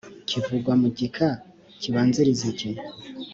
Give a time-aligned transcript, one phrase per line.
[0.29, 1.29] kivugwa mu gika
[1.81, 2.69] kibanziriza iki